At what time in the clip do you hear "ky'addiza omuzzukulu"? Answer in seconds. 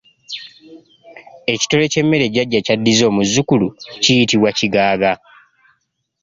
2.65-3.67